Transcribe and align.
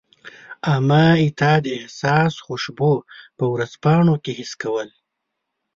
امه 0.73 1.05
ستا 1.33 1.51
د 1.65 1.65
احساس 1.79 2.33
خوشبو 2.45 2.93
په 3.37 3.45
ورځپاڼو 3.53 4.13
کي 4.23 4.31
حس 4.39 4.51
کول 4.61 4.89